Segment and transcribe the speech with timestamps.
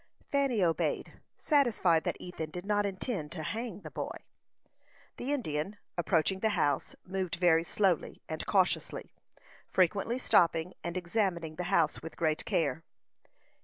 [0.31, 4.17] Fanny obeyed, satisfied that Ethan did not intend to hang the boy.
[5.17, 9.13] The Indian, approaching the house, moved very slowly and cautiously,
[9.67, 12.83] frequently stopping, and examining the house with great care.